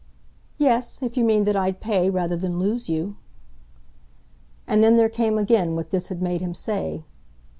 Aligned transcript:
"Yes, 0.57 1.03
if 1.03 1.15
you 1.15 1.23
mean 1.23 1.43
that 1.43 1.55
I'd 1.55 1.79
pay 1.79 2.09
rather 2.09 2.35
than 2.35 2.57
lose 2.57 2.89
you." 2.89 3.17
And 4.65 4.83
then 4.83 4.97
there 4.97 5.09
came 5.09 5.37
again 5.37 5.75
what 5.75 5.91
this 5.91 6.07
had 6.07 6.23
made 6.23 6.41
him 6.41 6.55
say. 6.55 7.03